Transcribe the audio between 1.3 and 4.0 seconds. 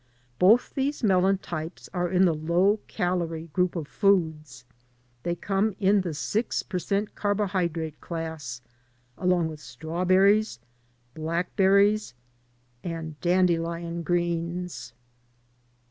types are in the low calorie group of